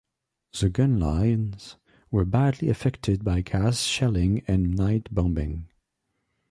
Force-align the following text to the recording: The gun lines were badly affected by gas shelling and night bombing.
The 0.59 0.69
gun 0.69 0.99
lines 0.99 1.75
were 2.09 2.25
badly 2.25 2.69
affected 2.69 3.23
by 3.23 3.41
gas 3.41 3.83
shelling 3.83 4.41
and 4.47 4.73
night 4.75 5.13
bombing. 5.13 5.67